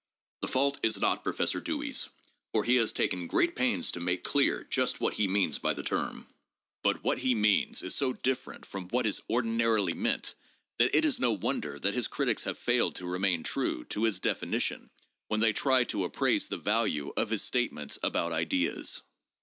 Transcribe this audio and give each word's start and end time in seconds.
The 0.41 0.47
fault 0.47 0.79
is 0.81 0.99
not 0.99 1.23
Professor 1.23 1.59
Dewey's, 1.59 2.09
for 2.53 2.63
he 2.63 2.77
has 2.77 2.91
taken 2.91 3.27
great 3.27 3.55
pains 3.55 3.91
to 3.91 3.99
make 3.99 4.23
clear 4.23 4.63
just 4.63 4.99
what 4.99 5.13
he 5.13 5.27
means 5.27 5.59
by 5.59 5.75
the 5.75 5.83
term. 5.83 6.25
But 6.81 7.03
what 7.03 7.19
he 7.19 7.35
means 7.35 7.83
is 7.83 7.93
so 7.93 8.11
different 8.13 8.65
from 8.65 8.89
what 8.89 9.05
is 9.05 9.21
ordinarily 9.29 9.93
meant 9.93 10.33
that 10.79 10.97
it 10.97 11.05
is 11.05 11.19
no 11.19 11.33
wonder 11.33 11.77
that 11.77 11.93
his 11.93 12.07
critics 12.07 12.45
have 12.45 12.57
failed 12.57 12.95
to 12.95 13.05
remain 13.05 13.43
true 13.43 13.83
to 13.89 14.05
his 14.05 14.19
definition 14.19 14.89
when 15.27 15.39
they 15.39 15.53
try 15.53 15.83
to 15.83 16.03
appraise 16.03 16.47
the 16.47 16.57
value 16.57 17.13
of 17.15 17.29
his 17.29 17.43
statements 17.43 17.99
about 18.01 18.31
ideas. 18.31 19.03